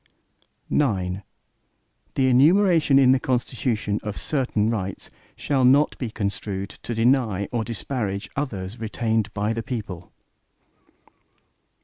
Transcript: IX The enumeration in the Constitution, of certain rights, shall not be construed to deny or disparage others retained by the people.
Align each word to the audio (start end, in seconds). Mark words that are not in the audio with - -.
IX 0.73 1.17
The 2.15 2.25
enumeration 2.27 2.97
in 2.97 3.11
the 3.11 3.19
Constitution, 3.19 3.99
of 4.01 4.17
certain 4.17 4.67
rights, 4.71 5.11
shall 5.35 5.63
not 5.63 5.95
be 5.99 6.09
construed 6.09 6.71
to 6.81 6.95
deny 6.95 7.47
or 7.51 7.63
disparage 7.63 8.27
others 8.35 8.79
retained 8.79 9.31
by 9.35 9.53
the 9.53 9.61
people. 9.61 10.11